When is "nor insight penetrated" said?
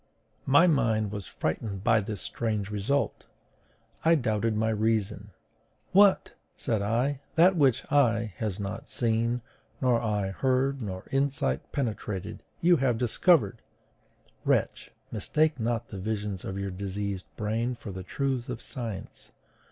10.81-12.41